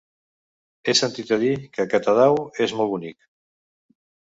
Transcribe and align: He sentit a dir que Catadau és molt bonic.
He 0.87 0.95
sentit 0.99 1.33
a 1.37 1.39
dir 1.43 1.51
que 1.77 1.87
Catadau 1.93 2.41
és 2.67 2.77
molt 2.83 2.95
bonic. 2.97 3.19